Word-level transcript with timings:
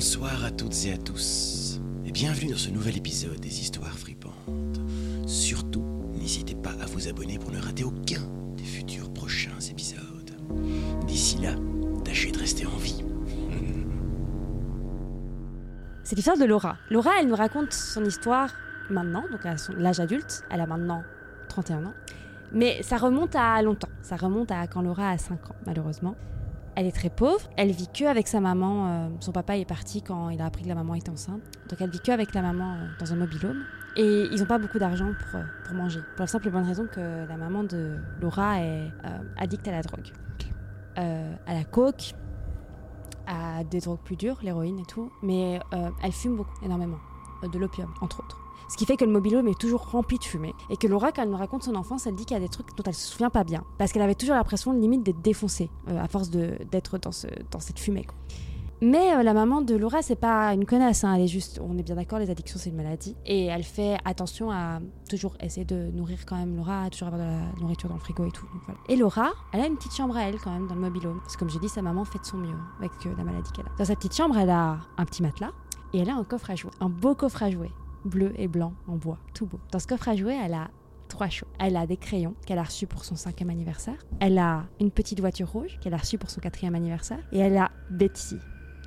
Bonsoir 0.00 0.46
à 0.46 0.50
toutes 0.50 0.86
et 0.86 0.94
à 0.94 0.96
tous, 0.96 1.78
et 2.06 2.10
bienvenue 2.10 2.52
dans 2.52 2.56
ce 2.56 2.70
nouvel 2.70 2.96
épisode 2.96 3.38
des 3.38 3.60
Histoires 3.60 3.98
fripantes. 3.98 4.80
Surtout, 5.26 5.84
n'hésitez 6.14 6.54
pas 6.54 6.70
à 6.80 6.86
vous 6.86 7.06
abonner 7.06 7.38
pour 7.38 7.50
ne 7.50 7.60
rater 7.60 7.84
aucun 7.84 8.22
des 8.56 8.64
futurs 8.64 9.12
prochains 9.12 9.60
épisodes. 9.70 10.30
D'ici 11.06 11.36
là, 11.42 11.50
tâchez 12.02 12.32
de 12.32 12.38
rester 12.38 12.64
en 12.64 12.78
vie. 12.78 13.04
C'est 16.04 16.16
l'histoire 16.16 16.38
de 16.38 16.46
Laura. 16.46 16.78
Laura, 16.88 17.10
elle 17.20 17.28
nous 17.28 17.36
raconte 17.36 17.74
son 17.74 18.02
histoire 18.06 18.54
maintenant, 18.88 19.24
donc 19.30 19.44
à 19.44 19.58
son- 19.58 19.74
l'âge 19.74 20.00
adulte. 20.00 20.44
Elle 20.50 20.62
a 20.62 20.66
maintenant 20.66 21.02
31 21.50 21.84
ans. 21.84 21.94
Mais 22.52 22.82
ça 22.82 22.96
remonte 22.96 23.36
à 23.36 23.60
longtemps. 23.60 23.90
Ça 24.00 24.16
remonte 24.16 24.50
à 24.50 24.66
quand 24.66 24.80
Laura 24.80 25.10
a 25.10 25.18
5 25.18 25.50
ans, 25.50 25.56
malheureusement. 25.66 26.16
Elle 26.80 26.86
est 26.86 26.92
très 26.92 27.10
pauvre. 27.10 27.46
Elle 27.58 27.72
vit 27.72 27.88
que 27.92 28.06
avec 28.06 28.26
sa 28.26 28.40
maman. 28.40 28.88
euh, 28.88 29.08
son 29.20 29.32
papa 29.32 29.58
est 29.58 29.66
parti 29.66 30.00
quand 30.00 30.30
il 30.30 30.40
a 30.40 30.46
appris 30.46 30.62
que 30.62 30.68
la 30.70 30.74
maman 30.74 30.94
était 30.94 31.10
enceinte. 31.10 31.42
Donc 31.68 31.78
elle 31.78 31.90
vit 31.90 32.00
que 32.00 32.10
avec 32.10 32.32
la 32.32 32.40
maman 32.40 32.72
euh, 32.72 32.86
dans 32.98 33.12
un 33.12 33.16
mobilhome. 33.16 33.64
Et 33.96 34.28
ils 34.32 34.40
n'ont 34.40 34.46
pas 34.46 34.58
beaucoup 34.58 34.78
d'argent 34.78 35.12
pour, 35.12 35.40
euh, 35.40 35.44
pour 35.66 35.74
manger. 35.74 36.00
Pour 36.16 36.20
la 36.20 36.26
simple 36.26 36.48
et 36.48 36.50
bonne 36.50 36.64
raison 36.64 36.86
que 36.86 37.28
la 37.28 37.36
maman 37.36 37.64
de 37.64 37.98
Laura 38.22 38.62
est 38.62 38.90
addicte 39.36 39.68
à 39.68 39.72
la 39.72 39.82
drogue. 39.82 40.10
À 40.96 41.52
la 41.52 41.64
coke, 41.64 42.14
à 43.26 43.62
des 43.64 43.80
drogues 43.80 44.00
plus 44.02 44.16
dures, 44.16 44.38
l'héroïne 44.42 44.78
et 44.78 44.86
tout. 44.86 45.12
Mais 45.22 45.60
elle 46.02 46.12
fume 46.12 46.36
beaucoup, 46.36 46.64
énormément. 46.64 46.96
De 47.48 47.58
l'opium, 47.58 47.88
entre 48.00 48.20
autres. 48.20 48.38
Ce 48.68 48.76
qui 48.76 48.86
fait 48.86 48.96
que 48.96 49.04
le 49.04 49.10
mobilhome 49.10 49.48
est 49.48 49.58
toujours 49.58 49.90
rempli 49.90 50.18
de 50.18 50.24
fumée. 50.24 50.54
Et 50.68 50.76
que 50.76 50.86
Laura, 50.86 51.10
quand 51.10 51.22
elle 51.22 51.30
nous 51.30 51.36
raconte 51.36 51.64
son 51.64 51.74
enfance, 51.74 52.06
elle 52.06 52.14
dit 52.14 52.24
qu'il 52.24 52.36
y 52.36 52.38
a 52.38 52.40
des 52.40 52.48
trucs 52.48 52.68
dont 52.76 52.84
elle 52.86 52.94
se 52.94 53.08
souvient 53.08 53.30
pas 53.30 53.42
bien. 53.42 53.64
Parce 53.78 53.92
qu'elle 53.92 54.02
avait 54.02 54.14
toujours 54.14 54.36
l'impression, 54.36 54.72
limite, 54.72 55.02
d'être 55.02 55.20
défoncée, 55.22 55.70
euh, 55.88 56.00
à 56.00 56.06
force 56.06 56.30
d'être 56.30 56.98
dans, 56.98 57.10
ce, 57.12 57.26
dans 57.50 57.58
cette 57.58 57.80
fumée. 57.80 58.04
quoi. 58.04 58.14
Mais 58.82 59.12
euh, 59.14 59.22
la 59.22 59.34
maman 59.34 59.60
de 59.60 59.74
Laura, 59.74 60.00
c'est 60.00 60.16
pas 60.16 60.54
une 60.54 60.64
connasse. 60.64 61.04
hein. 61.04 61.14
Elle 61.14 61.22
est 61.22 61.28
juste, 61.28 61.60
on 61.62 61.76
est 61.76 61.82
bien 61.82 61.96
d'accord, 61.96 62.18
les 62.18 62.30
addictions, 62.30 62.58
c'est 62.58 62.70
une 62.70 62.76
maladie. 62.76 63.14
Et 63.26 63.46
elle 63.46 63.64
fait 63.64 63.98
attention 64.06 64.50
à 64.52 64.78
toujours 65.08 65.36
essayer 65.40 65.66
de 65.66 65.90
nourrir 65.90 66.24
quand 66.24 66.36
même 66.36 66.56
Laura, 66.56 66.84
à 66.84 66.90
toujours 66.90 67.08
avoir 67.08 67.20
de 67.20 67.26
la 67.26 67.60
nourriture 67.60 67.88
dans 67.90 67.96
le 67.96 68.00
frigo 68.00 68.24
et 68.24 68.30
tout. 68.30 68.46
Et 68.88 68.96
Laura, 68.96 69.32
elle 69.52 69.60
a 69.60 69.66
une 69.66 69.76
petite 69.76 69.94
chambre 69.94 70.16
à 70.16 70.22
elle 70.22 70.38
quand 70.38 70.50
même 70.52 70.66
dans 70.68 70.76
le 70.76 70.80
mobilhome. 70.80 71.18
Parce 71.20 71.34
que 71.34 71.40
comme 71.40 71.50
je 71.50 71.58
dis, 71.58 71.68
sa 71.68 71.82
maman 71.82 72.04
fait 72.06 72.20
de 72.20 72.24
son 72.24 72.38
mieux 72.38 72.56
avec 72.78 72.92
euh, 73.04 73.10
la 73.18 73.24
maladie 73.24 73.50
qu'elle 73.52 73.66
a. 73.66 73.70
Dans 73.76 73.84
sa 73.84 73.96
petite 73.96 74.14
chambre, 74.16 74.38
elle 74.38 74.50
a 74.50 74.78
un 74.96 75.04
petit 75.04 75.22
matelas 75.22 75.50
et 75.92 75.98
elle 76.00 76.10
a 76.10 76.14
un 76.14 76.24
coffre 76.24 76.50
à 76.50 76.54
jouer. 76.54 76.70
Un 76.80 76.88
beau 76.88 77.14
coffre 77.14 77.42
à 77.42 77.50
jouer, 77.50 77.70
bleu 78.04 78.32
et 78.36 78.48
blanc 78.48 78.72
en 78.86 78.96
bois, 78.96 79.18
tout 79.34 79.46
beau. 79.46 79.60
Dans 79.72 79.78
ce 79.78 79.86
coffre 79.86 80.08
à 80.08 80.16
jouer, 80.16 80.38
elle 80.42 80.54
a 80.54 80.70
trois 81.08 81.28
choses. 81.28 81.48
Elle 81.58 81.76
a 81.76 81.86
des 81.86 81.96
crayons 81.96 82.34
qu'elle 82.46 82.58
a 82.58 82.62
reçus 82.62 82.86
pour 82.86 83.04
son 83.04 83.16
cinquième 83.16 83.50
anniversaire. 83.50 83.98
Elle 84.20 84.38
a 84.38 84.64
une 84.80 84.90
petite 84.90 85.20
voiture 85.20 85.48
rouge 85.48 85.78
qu'elle 85.82 85.94
a 85.94 85.98
reçue 85.98 86.16
pour 86.16 86.30
son 86.30 86.40
quatrième 86.40 86.74
anniversaire. 86.74 87.18
Et 87.32 87.38
elle 87.38 87.58
a 87.58 87.70
Betty, 87.90 88.36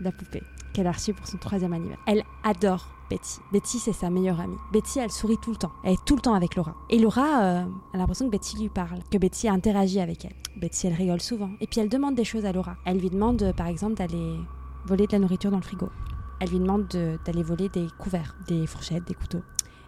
la 0.02 0.12
poupée, 0.12 0.42
qu'elle 0.74 0.88
a 0.88 0.92
reçue 0.92 1.14
pour 1.14 1.28
son 1.28 1.38
troisième 1.38 1.74
anniversaire. 1.74 2.04
Elle 2.08 2.24
adore 2.44 2.88
Betty. 3.10 3.40
Betty, 3.52 3.78
c'est 3.78 3.94
sa 3.94 4.10
meilleure 4.10 4.40
amie. 4.40 4.58
Betty, 4.72 5.00
elle 5.00 5.12
sourit 5.12 5.38
tout 5.38 5.52
le 5.52 5.58
temps. 5.58 5.72
Elle 5.84 5.94
est 5.94 6.06
tout 6.06 6.16
le 6.16 6.22
temps 6.22 6.34
avec 6.34 6.56
Laura. 6.56 6.76
Et 6.90 6.98
Laura 6.98 7.44
euh, 7.44 7.66
a 7.94 7.98
l'impression 7.98 8.26
que 8.26 8.32
Betty 8.32 8.58
lui 8.58 8.70
parle, 8.70 9.00
que 9.12 9.18
Betty 9.18 9.48
interagit 9.48 10.00
avec 10.00 10.26
elle. 10.26 10.34
Betty, 10.60 10.88
elle 10.88 10.94
rigole 10.94 11.22
souvent. 11.22 11.52
Et 11.62 11.68
puis 11.68 11.80
elle 11.82 11.90
demande 11.90 12.16
des 12.16 12.24
choses 12.24 12.46
à 12.46 12.52
Laura. 12.52 12.78
Elle 12.86 13.00
lui 13.00 13.10
demande, 13.10 13.54
par 13.56 13.68
exemple, 13.68 13.96
d'aller 13.96 14.40
voler 14.86 15.06
de 15.08 15.12
la 15.12 15.20
nourriture 15.20 15.52
dans 15.52 15.58
le 15.58 15.64
frigo. 15.64 15.90
Elle 16.40 16.50
lui 16.50 16.60
demande 16.60 16.88
de- 16.88 17.18
d'aller 17.26 17.44
voler 17.44 17.70
des 17.70 17.88
couverts, 17.98 18.36
des 18.48 18.68
fourchettes, 18.68 19.06
des 19.08 19.14
couteaux. 19.14 19.42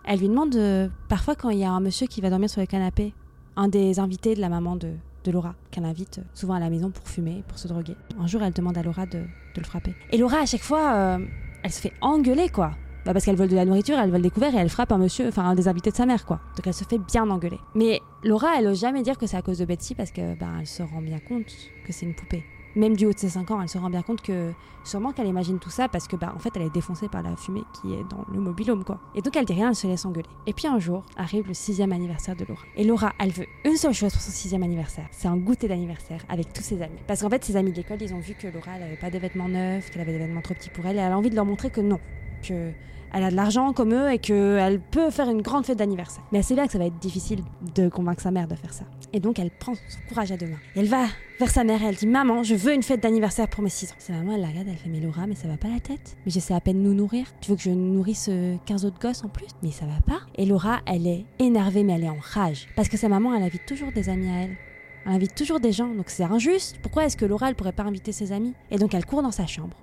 Elle 0.04 0.20
lui 0.20 0.30
demande, 0.30 0.56
euh, 0.56 0.88
parfois 1.10 1.36
quand 1.36 1.50
il 1.50 1.60
y 1.60 1.64
a 1.66 1.72
un 1.72 1.80
monsieur 1.80 2.08
qui 2.08 2.22
va 2.22 2.30
dormir 2.30 2.50
sur 2.50 2.62
le 2.62 2.68
canapé, 2.68 3.14
un 3.56 3.68
des 3.68 4.00
invités 4.00 4.36
de 4.36 4.42
la 4.42 4.50
maman 4.50 4.76
de, 4.76 4.92
de 5.24 5.32
Laura, 5.32 5.56
qu'elle 5.72 5.86
invite 5.86 6.22
souvent 6.34 6.54
à 6.54 6.60
la 6.60 6.70
maison 6.70 6.92
pour 6.92 7.08
fumer, 7.08 7.44
pour 7.48 7.58
se 7.58 7.68
droguer. 7.68 7.96
Un 8.20 8.28
jour, 8.28 8.42
elle 8.44 8.54
demande 8.54 8.78
à 8.78 8.84
Laura 8.84 9.06
de, 9.06 9.24
le 9.58 9.64
frapper. 9.64 9.96
Et 10.12 10.18
Laura, 10.18 10.40
à 10.40 10.46
chaque 10.46 10.62
fois, 10.62 10.94
euh, 10.94 11.26
elle 11.64 11.72
se 11.72 11.82
fait 11.82 11.94
engueuler, 12.02 12.50
quoi. 12.50 12.72
Bah 13.06 13.14
parce 13.14 13.24
qu'elle 13.26 13.36
vole 13.36 13.50
de 13.50 13.56
la 13.56 13.66
nourriture, 13.66 13.98
elle 14.00 14.10
vole 14.10 14.24
des 14.24 14.32
couverts 14.32 14.56
et 14.56 14.58
elle 14.58 14.70
frappe 14.70 14.92
un 14.92 14.98
monsieur, 14.98 15.28
enfin 15.28 15.44
un 15.46 15.54
des 15.56 15.68
invités 15.68 15.92
de 15.92 15.96
sa 15.96 16.06
mère, 16.08 16.26
quoi. 16.26 16.40
Donc 16.56 16.66
elle 16.66 16.74
se 16.74 16.84
fait 16.84 16.98
bien 16.98 17.30
engueuler. 17.30 17.60
Mais 17.76 18.02
Laura, 18.24 18.58
elle 18.60 18.66
ose 18.68 18.80
jamais 18.82 19.04
dire 19.04 19.18
que 19.18 19.28
c'est 19.28 19.38
à 19.38 19.44
cause 19.44 19.60
de 19.60 19.66
Betsy 19.66 19.94
parce 19.94 20.10
que 20.12 20.34
bah, 20.40 20.48
elle 20.60 20.66
se 20.66 20.82
rend 20.82 21.02
bien 21.04 21.20
compte 21.20 21.46
que 21.86 21.94
c'est 21.94 22.06
une 22.08 22.16
poupée. 22.16 22.44
Même 22.76 22.96
du 22.96 23.06
haut 23.06 23.14
de 23.14 23.20
ses 23.20 23.30
5 23.30 23.52
ans, 23.52 23.62
elle 23.62 23.70
se 23.70 23.78
rend 23.78 23.90
bien 23.90 24.02
compte 24.02 24.22
que 24.22 24.52
sûrement 24.84 25.12
qu'elle 25.12 25.28
imagine 25.28 25.60
tout 25.60 25.70
ça 25.70 25.88
parce 25.88 26.08
que 26.08 26.16
bah 26.16 26.34
en 26.36 26.40
fait 26.40 26.52
elle 26.56 26.64
est 26.64 26.74
défoncée 26.74 27.08
par 27.08 27.24
la 27.24 27.36
fumée 27.36 27.64
qui 27.74 27.94
est 27.94 28.04
dans 28.10 28.26
le 28.32 28.40
mobilhome 28.40 28.84
quoi. 28.84 29.00
Et 29.16 29.22
donc 29.22 29.36
elle 29.36 29.46
dit 29.46 29.54
rien, 29.54 29.70
elle 29.70 29.76
se 29.76 29.88
laisse 29.88 30.06
engueuler. 30.06 30.28
Et 30.46 30.54
puis 30.54 30.68
un 30.68 30.80
jour 30.80 31.04
arrive 31.16 31.48
le 31.48 31.54
sixième 31.54 31.92
anniversaire 31.92 32.36
de 32.36 32.46
Laura. 32.46 32.62
Et 32.76 32.84
Laura, 32.84 33.14
elle 33.20 33.32
veut 33.32 33.48
une 33.64 33.78
seule 33.78 33.94
chose 33.94 34.12
pour 34.12 34.22
son 34.22 34.32
sixième 34.32 34.64
anniversaire, 34.64 35.08
c'est 35.12 35.28
un 35.28 35.38
goûter 35.38 35.68
d'anniversaire 35.68 36.24
avec 36.30 36.54
tous 36.54 36.64
ses 36.64 36.82
amis. 36.82 37.00
Parce 37.08 37.22
qu'en 37.22 37.30
fait 37.30 37.44
ses 37.44 37.56
amis 37.56 37.72
de 37.72 37.78
l'école, 37.78 38.02
ils 38.02 38.14
ont 38.14 38.20
vu 38.20 38.36
que 38.36 38.48
Laura, 38.48 38.72
elle 38.76 38.84
avait 38.84 38.98
pas 38.98 39.10
de 39.10 39.18
vêtements 39.18 39.50
neufs, 39.50 39.90
qu'elle 39.90 40.02
avait 40.02 40.14
des 40.14 40.20
vêtements 40.20 40.42
trop 40.42 40.54
petits 40.54 40.70
pour 40.70 40.86
elle, 40.86 40.98
et 40.98 41.00
elle 41.00 41.12
a 41.12 41.18
envie 41.18 41.30
de 41.30 41.36
leur 41.36 41.46
montrer 41.46 41.70
que 41.70 41.82
non, 41.82 42.00
que 42.48 42.72
elle 43.14 43.24
a 43.24 43.32
de 43.32 43.36
l'argent 43.36 43.72
comme 43.72 43.94
eux 43.94 44.12
et 44.12 44.20
qu'elle 44.20 44.82
peut 44.82 45.10
faire 45.10 45.30
une 45.30 45.42
grande 45.42 45.66
fête 45.66 45.78
d'anniversaire. 45.78 46.22
Mais 46.34 46.42
sait 46.42 46.54
bien 46.54 46.66
que 46.66 46.74
ça 46.74 46.80
va 46.80 46.86
être 46.86 47.00
difficile 47.00 47.40
de 47.74 47.88
convaincre 47.88 48.22
sa 48.22 48.30
mère 48.30 48.46
de 48.46 48.56
faire 48.56 48.74
ça. 48.74 48.84
Et 49.14 49.22
donc 49.22 49.40
elle 49.40 49.52
prend 49.52 49.74
son 49.74 50.00
courage 50.10 50.34
à 50.34 50.38
deux 50.38 50.48
mains. 50.48 50.60
Et 50.76 50.82
elle 50.82 50.90
va 50.90 51.06
vers 51.40 51.50
sa 51.50 51.64
mère 51.64 51.82
et 51.82 51.86
elle 51.86 51.96
dit 51.96 52.08
Maman, 52.08 52.44
je 52.44 52.56
veux 52.56 52.74
une 52.74 52.84
fête 52.84 53.02
d'anniversaire 53.02 53.48
pour 53.48 53.64
mes 53.64 53.70
6 53.70 53.94
ans. 53.94 53.96
Sa 54.00 54.12
maman, 54.12 54.34
elle 54.34 54.42
la 54.42 54.48
regarde, 54.48 54.68
elle 54.70 54.76
fait 54.76 54.90
Mais 54.90 55.00
Laura, 55.00 55.28
mais 55.28 55.36
ça 55.36 55.48
va 55.48 55.56
pas 55.56 55.70
la 55.70 55.80
tête 55.80 56.18
Mais 56.26 56.32
j'essaie 56.32 56.54
à 56.54 56.60
peine 56.60 56.84
de 56.84 56.90
nous 56.90 56.94
nourrir. 56.94 57.26
Tu 57.40 57.52
veux 57.52 57.56
que 57.56 57.64
je 57.64 57.70
nourrisse 57.70 58.28
euh, 58.30 58.58
15 58.66 58.84
autres 58.84 59.00
gosses 59.00 59.24
en 59.24 59.30
plus 59.30 59.48
Mais 59.64 59.72
ça 59.72 59.86
va 59.86 60.02
pas. 60.06 60.20
Et 60.36 60.46
Laura, 60.46 60.82
elle 60.86 61.08
est 61.08 61.26
énervée, 61.40 61.84
mais 61.84 61.94
elle 61.94 62.04
est 62.04 62.10
en 62.10 62.20
rage. 62.20 62.68
Parce 62.76 62.90
que 62.90 62.98
sa 62.98 63.08
maman, 63.08 63.34
elle 63.34 63.44
invite 63.44 63.66
toujours 63.66 63.94
des 63.94 64.10
amis 64.10 64.28
à 64.28 64.44
elle. 64.44 64.58
Elle 65.06 65.14
invite 65.14 65.36
toujours 65.36 65.62
des 65.62 65.72
gens, 65.72 65.94
donc 65.94 66.10
c'est 66.10 66.24
injuste. 66.24 66.80
Pourquoi 66.82 67.06
est-ce 67.06 67.16
que 67.16 67.26
Laura, 67.26 67.48
elle 67.48 67.56
pourrait 67.56 67.72
pas 67.72 67.84
inviter 67.84 68.12
ses 68.12 68.34
amis? 68.34 68.54
Et 68.72 68.78
donc 68.78 68.94
elle 68.94 69.06
court 69.06 69.22
dans 69.22 69.32
sa 69.32 69.46
chambre 69.46 69.78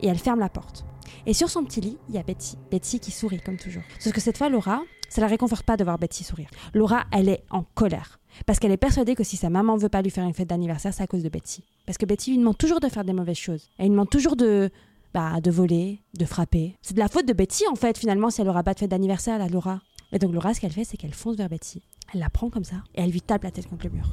et 0.00 0.08
elle 0.08 0.18
ferme 0.18 0.40
la 0.40 0.48
porte. 0.48 0.84
Et 1.26 1.32
sur 1.32 1.48
son 1.48 1.64
petit 1.64 1.80
lit, 1.80 1.98
il 2.08 2.14
y 2.14 2.18
a 2.18 2.22
Betty. 2.22 2.56
Betty 2.70 3.00
qui 3.00 3.10
sourit 3.10 3.40
comme 3.40 3.56
toujours. 3.56 3.82
Sauf 3.98 4.12
que 4.12 4.20
cette 4.20 4.36
fois, 4.36 4.48
Laura, 4.48 4.82
ça 5.08 5.20
la 5.20 5.26
réconforte 5.26 5.64
pas 5.64 5.76
de 5.76 5.84
voir 5.84 5.98
Betty 5.98 6.22
sourire. 6.22 6.50
Laura, 6.74 7.04
elle 7.12 7.28
est 7.28 7.44
en 7.50 7.62
colère. 7.74 8.20
Parce 8.46 8.58
qu'elle 8.58 8.72
est 8.72 8.76
persuadée 8.76 9.14
que 9.14 9.24
si 9.24 9.36
sa 9.36 9.48
maman 9.48 9.76
veut 9.76 9.88
pas 9.88 10.02
lui 10.02 10.10
faire 10.10 10.24
une 10.24 10.34
fête 10.34 10.48
d'anniversaire, 10.48 10.92
c'est 10.92 11.02
à 11.02 11.06
cause 11.06 11.22
de 11.22 11.28
Betty. 11.28 11.64
Parce 11.86 11.98
que 11.98 12.04
Betty 12.04 12.32
lui 12.32 12.38
demande 12.38 12.58
toujours 12.58 12.80
de 12.80 12.88
faire 12.88 13.04
des 13.04 13.12
mauvaises 13.12 13.38
choses. 13.38 13.70
Elle 13.78 13.86
lui 13.86 13.90
demande 13.92 14.10
toujours 14.10 14.36
de, 14.36 14.70
bah, 15.14 15.40
de 15.40 15.50
voler, 15.50 16.00
de 16.18 16.24
frapper. 16.24 16.76
C'est 16.82 16.94
de 16.94 17.00
la 17.00 17.08
faute 17.08 17.26
de 17.26 17.32
Betty, 17.32 17.64
en 17.70 17.76
fait, 17.76 17.96
finalement, 17.96 18.30
si 18.30 18.40
elle 18.42 18.48
aura 18.48 18.62
pas 18.62 18.74
de 18.74 18.80
fête 18.80 18.90
d'anniversaire, 18.90 19.38
là, 19.38 19.48
Laura. 19.48 19.80
Et 20.12 20.18
donc, 20.18 20.32
Laura, 20.34 20.52
ce 20.52 20.60
qu'elle 20.60 20.72
fait, 20.72 20.84
c'est 20.84 20.96
qu'elle 20.96 21.14
fonce 21.14 21.36
vers 21.36 21.48
Betty. 21.48 21.82
Elle 22.12 22.20
la 22.20 22.28
prend 22.28 22.50
comme 22.50 22.64
ça 22.64 22.76
et 22.94 23.02
elle 23.02 23.10
lui 23.10 23.22
tape 23.22 23.44
la 23.44 23.50
tête 23.50 23.68
contre 23.68 23.86
le 23.86 23.92
mur. 23.92 24.06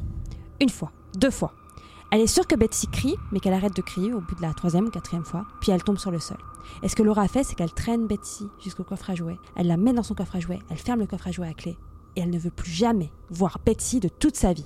Une 0.59 0.69
fois, 0.69 0.91
deux 1.15 1.31
fois. 1.31 1.53
Elle 2.13 2.19
est 2.19 2.27
sûre 2.27 2.45
que 2.45 2.55
Betty 2.55 2.87
crie, 2.87 3.15
mais 3.31 3.39
qu'elle 3.39 3.53
arrête 3.53 3.73
de 3.73 3.81
crier 3.81 4.13
au 4.13 4.19
bout 4.19 4.35
de 4.35 4.41
la 4.41 4.53
troisième 4.53 4.87
ou 4.87 4.89
quatrième 4.89 5.23
fois, 5.23 5.45
puis 5.61 5.71
elle 5.71 5.81
tombe 5.81 5.97
sur 5.97 6.11
le 6.11 6.19
sol. 6.19 6.35
Et 6.83 6.89
ce 6.89 6.95
que 6.97 7.03
Laura 7.03 7.25
fait, 7.29 7.45
c'est 7.45 7.55
qu'elle 7.55 7.71
traîne 7.71 8.05
Betty 8.05 8.49
jusqu'au 8.61 8.83
coffre 8.83 9.09
à 9.09 9.15
jouets. 9.15 9.39
Elle 9.55 9.67
la 9.67 9.77
met 9.77 9.93
dans 9.93 10.03
son 10.03 10.13
coffre 10.13 10.35
à 10.35 10.41
jouets, 10.41 10.59
elle 10.69 10.77
ferme 10.77 10.99
le 10.99 11.07
coffre 11.07 11.29
à 11.29 11.31
jouets 11.31 11.47
à 11.47 11.53
clé, 11.53 11.77
et 12.17 12.21
elle 12.21 12.29
ne 12.29 12.37
veut 12.37 12.51
plus 12.51 12.69
jamais 12.69 13.13
voir 13.29 13.59
Betty 13.65 14.01
de 14.01 14.09
toute 14.09 14.35
sa 14.35 14.51
vie. 14.51 14.65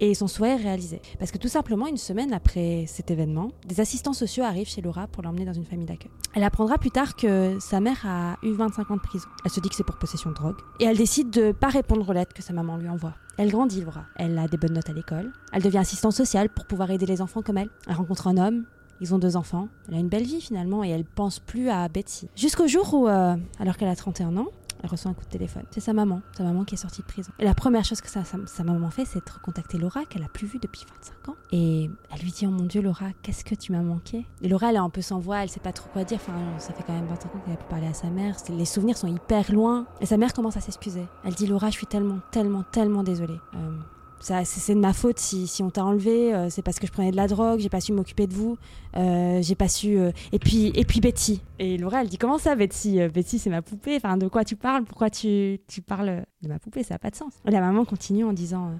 Et 0.00 0.14
son 0.14 0.28
souhait 0.28 0.50
est 0.50 0.56
réalisé. 0.56 1.00
Parce 1.18 1.30
que 1.30 1.38
tout 1.38 1.48
simplement, 1.48 1.86
une 1.86 1.96
semaine 1.96 2.32
après 2.32 2.84
cet 2.86 3.10
événement, 3.10 3.50
des 3.66 3.80
assistants 3.80 4.12
sociaux 4.12 4.44
arrivent 4.44 4.68
chez 4.68 4.80
Laura 4.80 5.06
pour 5.08 5.22
l'emmener 5.22 5.44
dans 5.44 5.52
une 5.52 5.64
famille 5.64 5.86
d'accueil. 5.86 6.10
Elle 6.34 6.44
apprendra 6.44 6.78
plus 6.78 6.90
tard 6.90 7.16
que 7.16 7.58
sa 7.60 7.80
mère 7.80 8.04
a 8.06 8.36
eu 8.42 8.52
25 8.52 8.90
ans 8.90 8.96
de 8.96 9.00
prison. 9.00 9.28
Elle 9.44 9.50
se 9.50 9.60
dit 9.60 9.68
que 9.68 9.74
c'est 9.74 9.84
pour 9.84 9.98
possession 9.98 10.30
de 10.30 10.34
drogue. 10.36 10.56
Et 10.78 10.84
elle 10.84 10.96
décide 10.96 11.30
de 11.30 11.52
pas 11.52 11.68
répondre 11.68 12.08
aux 12.08 12.12
lettres 12.12 12.34
que 12.34 12.42
sa 12.42 12.52
maman 12.52 12.76
lui 12.76 12.88
envoie. 12.88 13.14
Elle 13.38 13.50
grandit, 13.50 13.80
Laura. 13.80 14.04
Elle 14.16 14.38
a 14.38 14.46
des 14.46 14.56
bonnes 14.56 14.74
notes 14.74 14.90
à 14.90 14.92
l'école. 14.92 15.32
Elle 15.52 15.62
devient 15.62 15.78
assistante 15.78 16.12
sociale 16.12 16.48
pour 16.48 16.66
pouvoir 16.66 16.90
aider 16.90 17.06
les 17.06 17.20
enfants 17.20 17.42
comme 17.42 17.58
elle. 17.58 17.70
Elle 17.86 17.94
rencontre 17.94 18.28
un 18.28 18.36
homme. 18.36 18.66
Ils 19.00 19.14
ont 19.14 19.18
deux 19.18 19.36
enfants. 19.36 19.68
Elle 19.88 19.94
a 19.94 19.98
une 19.98 20.08
belle 20.08 20.24
vie 20.24 20.40
finalement 20.40 20.82
et 20.82 20.88
elle 20.88 21.04
pense 21.04 21.38
plus 21.38 21.70
à 21.70 21.88
Betty. 21.88 22.28
Jusqu'au 22.36 22.66
jour 22.66 22.92
où, 22.94 23.08
euh, 23.08 23.36
alors 23.60 23.76
qu'elle 23.76 23.88
a 23.88 23.96
31 23.96 24.36
ans, 24.36 24.48
elle 24.82 24.88
reçoit 24.90 25.10
un 25.10 25.14
coup 25.14 25.24
de 25.24 25.30
téléphone. 25.30 25.64
C'est 25.70 25.80
sa 25.80 25.92
maman, 25.92 26.20
sa 26.36 26.44
maman 26.44 26.64
qui 26.64 26.74
est 26.74 26.78
sortie 26.78 27.02
de 27.02 27.06
prison. 27.06 27.30
Et 27.38 27.44
la 27.44 27.54
première 27.54 27.84
chose 27.84 28.00
que 28.00 28.08
sa, 28.08 28.22
sa- 28.24 28.64
maman 28.64 28.90
fait, 28.90 29.04
c'est 29.04 29.24
de 29.26 29.30
recontacter 29.32 29.78
Laura, 29.78 30.04
qu'elle 30.04 30.22
a 30.22 30.28
plus 30.28 30.46
vue 30.46 30.58
depuis 30.58 30.84
25 30.88 31.30
ans. 31.30 31.36
Et 31.52 31.90
elle 32.12 32.20
lui 32.20 32.30
dit 32.30 32.46
Oh 32.46 32.50
mon 32.50 32.64
Dieu, 32.64 32.80
Laura, 32.82 33.06
qu'est-ce 33.22 33.44
que 33.44 33.54
tu 33.54 33.72
m'as 33.72 33.82
manqué? 33.82 34.26
Et 34.42 34.48
Laura, 34.48 34.70
elle 34.70 34.76
est 34.76 34.78
un 34.78 34.90
peu 34.90 35.02
sans 35.02 35.18
voix, 35.18 35.42
elle 35.42 35.48
sait 35.48 35.60
pas 35.60 35.72
trop 35.72 35.88
quoi 35.92 36.04
dire. 36.04 36.18
Enfin, 36.20 36.34
ça 36.58 36.72
fait 36.74 36.82
quand 36.86 36.92
même 36.94 37.06
25 37.06 37.34
ans 37.34 37.38
qu'elle 37.44 37.54
a 37.54 37.56
pu 37.56 37.64
parler 37.68 37.86
à 37.88 37.94
sa 37.94 38.08
mère. 38.10 38.36
Les 38.50 38.64
souvenirs 38.64 38.96
sont 38.96 39.08
hyper 39.08 39.50
loin. 39.52 39.86
Et 40.00 40.06
sa 40.06 40.16
mère 40.16 40.32
commence 40.32 40.56
à 40.56 40.60
s'excuser. 40.60 41.06
Elle 41.24 41.34
dit 41.34 41.46
Laura, 41.46 41.68
je 41.70 41.74
suis 41.76 41.86
tellement, 41.86 42.18
tellement, 42.30 42.62
tellement 42.62 43.02
désolée. 43.02 43.40
Euh, 43.54 43.78
c'est 44.20 44.74
de 44.74 44.80
ma 44.80 44.92
faute 44.92 45.18
si, 45.18 45.62
on 45.62 45.70
t'a 45.70 45.84
enlevé. 45.84 46.34
euh, 46.34 46.48
c'est 46.50 46.62
parce 46.62 46.78
que 46.78 46.86
je 46.86 46.92
prenais 46.92 47.10
de 47.10 47.16
la 47.16 47.26
drogue. 47.28 47.60
J'ai 47.60 47.68
pas 47.68 47.80
su 47.80 47.92
m'occuper 47.92 48.26
de 48.26 48.34
vous. 48.34 48.56
Euh, 48.96 49.40
j'ai 49.42 49.54
pas 49.54 49.68
su. 49.68 49.98
euh, 49.98 50.10
Et 50.32 50.38
puis, 50.38 50.72
et 50.74 50.84
puis 50.84 51.00
Betty. 51.00 51.40
Et 51.58 51.78
Laura, 51.78 52.02
elle 52.02 52.08
dit 52.08 52.18
comment 52.18 52.38
ça, 52.38 52.54
Betty 52.56 53.00
Euh, 53.00 53.08
Betty, 53.08 53.38
c'est 53.38 53.50
ma 53.50 53.62
poupée. 53.62 53.96
Enfin, 53.96 54.16
de 54.16 54.28
quoi 54.28 54.44
tu 54.44 54.56
parles 54.56 54.84
Pourquoi 54.84 55.10
tu, 55.10 55.60
tu 55.68 55.80
parles 55.82 56.24
de 56.42 56.48
ma 56.48 56.58
poupée 56.58 56.82
Ça 56.82 56.94
a 56.96 56.98
pas 56.98 57.10
de 57.10 57.16
sens. 57.16 57.32
La 57.44 57.60
maman 57.60 57.84
continue 57.84 58.24
en 58.24 58.32
disant. 58.32 58.70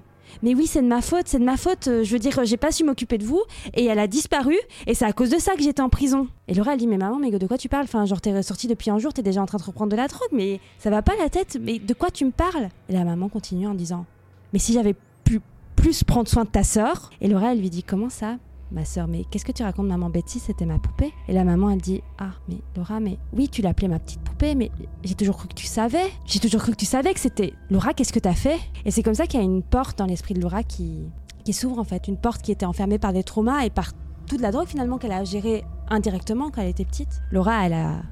mais 0.43 0.53
oui, 0.53 0.67
c'est 0.67 0.81
de 0.81 0.87
ma 0.87 1.01
faute, 1.01 1.23
c'est 1.27 1.39
de 1.39 1.43
ma 1.45 1.57
faute. 1.57 1.85
Je 1.85 2.11
veux 2.11 2.19
dire, 2.19 2.39
j'ai 2.43 2.57
pas 2.57 2.71
su 2.71 2.83
m'occuper 2.83 3.17
de 3.17 3.25
vous 3.25 3.41
et 3.73 3.85
elle 3.85 3.99
a 3.99 4.07
disparu 4.07 4.55
et 4.87 4.93
c'est 4.93 5.05
à 5.05 5.13
cause 5.13 5.29
de 5.31 5.37
ça 5.39 5.55
que 5.55 5.63
j'étais 5.63 5.81
en 5.81 5.89
prison. 5.89 6.27
Et 6.47 6.53
Laura, 6.53 6.73
elle 6.73 6.79
dit, 6.79 6.87
mais 6.87 6.97
maman, 6.97 7.17
mais 7.17 7.31
de 7.31 7.47
quoi 7.47 7.57
tu 7.57 7.69
parles? 7.69 7.85
Enfin, 7.85 8.05
genre, 8.05 8.21
t'es 8.21 8.43
sortie 8.43 8.67
depuis 8.67 8.89
un 8.91 8.99
jour, 8.99 9.13
t'es 9.13 9.23
déjà 9.23 9.41
en 9.41 9.45
train 9.45 9.57
de 9.57 9.63
reprendre 9.63 9.91
de 9.91 9.95
la 9.97 10.07
drogue, 10.07 10.29
mais 10.31 10.59
ça 10.77 10.89
va 10.89 11.01
pas 11.01 11.13
la 11.17 11.29
tête. 11.29 11.57
Mais 11.61 11.79
de 11.79 11.93
quoi 11.93 12.11
tu 12.11 12.25
me 12.25 12.31
parles? 12.31 12.69
Et 12.89 12.93
la 12.93 13.05
maman 13.05 13.29
continue 13.29 13.67
en 13.67 13.73
disant, 13.73 14.05
mais 14.53 14.59
si 14.59 14.73
j'avais 14.73 14.95
pu 15.29 15.41
plus 15.75 16.03
prendre 16.03 16.27
soin 16.27 16.43
de 16.43 16.49
ta 16.49 16.63
sœur 16.63 17.11
Et 17.21 17.27
Laura, 17.27 17.51
elle 17.51 17.59
lui 17.59 17.69
dit, 17.69 17.83
comment 17.83 18.09
ça 18.09 18.37
ma 18.71 18.85
sœur, 18.85 19.07
mais 19.07 19.23
qu'est-ce 19.31 19.45
que 19.45 19.51
tu 19.51 19.63
racontes, 19.63 19.87
maman 19.87 20.11
Betty 20.11 20.37
C'était 20.37 20.67
ma 20.67 20.77
poupée. 20.77 21.11
Et 21.27 21.33
la 21.33 21.43
maman, 21.43 21.71
elle 21.71 21.81
dit 21.81 22.03
Ah, 22.19 22.33
mais 22.47 22.57
Laura, 22.77 22.99
mais 22.99 23.17
oui, 23.33 23.49
tu 23.49 23.63
l'appelais 23.63 23.87
ma 23.87 23.97
petite 23.97 24.19
poupée, 24.19 24.53
mais 24.53 24.69
j'ai 25.03 25.15
toujours 25.15 25.37
cru 25.37 25.47
que 25.47 25.55
tu 25.55 25.65
savais. 25.65 26.05
J'ai 26.27 26.39
toujours 26.39 26.61
cru 26.61 26.73
que 26.73 26.77
tu 26.77 26.85
savais 26.85 27.11
que 27.15 27.19
c'était. 27.19 27.55
Laura, 27.71 27.95
qu'est-ce 27.95 28.13
que 28.13 28.19
t'as 28.19 28.35
fait? 28.35 28.59
Et 28.85 28.91
c'est 28.91 29.01
comme 29.01 29.15
ça 29.15 29.25
qu'il 29.25 29.39
y 29.39 29.41
a 29.41 29.45
une 29.45 29.63
porte 29.63 29.97
dans 29.97 30.05
l'esprit 30.05 30.35
de 30.35 30.39
Laura 30.39 30.61
qui, 30.61 30.99
qui 31.45 31.53
s'ouvre 31.53 31.79
en 31.79 31.83
fait. 31.83 32.07
Une 32.07 32.17
porte 32.17 32.43
qui 32.43 32.51
était 32.51 32.67
enfermée 32.67 32.99
par 32.99 33.11
des 33.11 33.23
traumas 33.23 33.65
et 33.65 33.71
par 33.71 33.93
toute 34.27 34.41
la 34.41 34.51
drogue 34.51 34.67
finalement 34.67 34.99
qu'elle 34.99 35.13
a 35.13 35.23
gérée 35.23 35.65
indirectement 35.89 36.51
quand 36.51 36.61
elle 36.61 36.69
était 36.69 36.85
petite. 36.85 37.23
Laura, 37.31 37.65
elle 37.65 37.73
a 37.73 38.03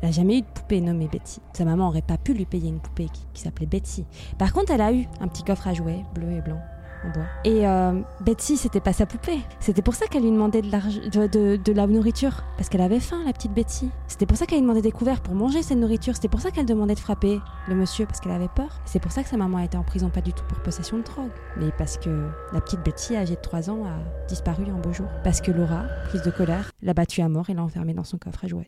elle 0.00 0.08
n'a 0.08 0.12
jamais 0.12 0.38
eu 0.38 0.42
de 0.42 0.46
poupée 0.46 0.80
nommée 0.80 1.08
Betty. 1.08 1.40
Sa 1.52 1.64
maman 1.64 1.86
n'aurait 1.86 2.02
pas 2.02 2.18
pu 2.18 2.34
lui 2.34 2.44
payer 2.44 2.68
une 2.68 2.80
poupée 2.80 3.08
qui, 3.34 3.42
s'appelait 3.42 3.66
Betty. 3.66 4.04
Par 4.38 4.52
contre, 4.52 4.72
elle 4.72 4.80
a 4.80 4.92
eu 4.92 5.06
un 5.20 5.28
petit 5.28 5.42
coffre 5.42 5.68
à 5.68 5.74
jouets, 5.74 6.04
bleu 6.14 6.30
et 6.30 6.40
blanc, 6.40 6.60
en 7.04 7.10
bois. 7.10 7.24
Et 7.44 7.66
euh, 7.66 8.00
Betty, 8.20 8.56
c'était 8.56 8.80
pas 8.80 8.92
sa 8.92 9.06
poupée. 9.06 9.40
C'était 9.60 9.82
pour 9.82 9.94
ça 9.94 10.06
qu'elle 10.06 10.22
lui 10.22 10.30
demandait 10.30 10.62
de, 10.62 10.68
de, 10.68 11.26
de, 11.26 11.56
de 11.56 11.72
la 11.72 11.86
nourriture. 11.86 12.44
Parce 12.56 12.68
qu'elle 12.68 12.80
avait 12.80 13.00
faim, 13.00 13.22
la 13.24 13.32
petite 13.32 13.52
Betty. 13.52 13.90
C'était 14.06 14.26
pour 14.26 14.36
ça 14.36 14.46
qu'elle 14.46 14.58
lui 14.58 14.62
demandait 14.62 14.82
des 14.82 14.92
couverts 14.92 15.20
pour 15.20 15.34
manger 15.34 15.62
cette 15.62 15.78
nourriture. 15.78 16.14
C'était 16.14 16.28
pour 16.28 16.40
ça 16.40 16.50
qu'elle 16.50 16.66
demandait 16.66 16.94
de 16.94 17.00
frapper 17.00 17.40
le 17.68 17.74
monsieur 17.74 18.06
parce 18.06 18.20
qu'elle 18.20 18.32
avait 18.32 18.48
peur. 18.48 18.80
C'est 18.84 19.00
pour 19.00 19.12
ça 19.12 19.22
que 19.22 19.28
sa 19.28 19.36
maman 19.36 19.58
a 19.58 19.64
été 19.64 19.76
en 19.76 19.84
prison, 19.84 20.10
pas 20.10 20.20
du 20.20 20.32
tout 20.32 20.44
pour 20.48 20.58
possession 20.60 20.98
de 20.98 21.02
drogue. 21.02 21.30
Mais 21.56 21.70
parce 21.76 21.98
que 21.98 22.28
la 22.52 22.60
petite 22.60 22.84
Betty, 22.84 23.16
âgée 23.16 23.36
de 23.36 23.40
3 23.40 23.70
ans, 23.70 23.84
a 23.84 24.26
disparu 24.28 24.64
un 24.70 24.78
beau 24.78 24.92
jour. 24.92 25.08
Parce 25.22 25.40
que 25.40 25.50
Laura, 25.50 25.84
prise 26.08 26.22
de 26.22 26.30
colère, 26.30 26.70
l'a 26.82 26.94
battue 26.94 27.20
à 27.20 27.28
mort 27.28 27.50
et 27.50 27.54
l'a 27.54 27.62
enfermée 27.62 27.94
dans 27.94 28.04
son 28.04 28.18
coffre 28.18 28.44
à 28.44 28.48
jouets. 28.48 28.66